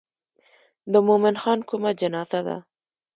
د 0.91 0.93
مومن 1.07 1.35
خان 1.41 1.59
کومه 1.69 1.91
جنازه 2.01 2.41
ده. 2.47 2.57